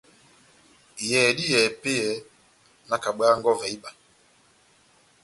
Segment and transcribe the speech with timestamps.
[1.01, 2.11] Iyɛhɛ dá iyɛhɛ epɛ́yɛ,
[2.89, 3.89] nakabwaha nkɔvɛ iba.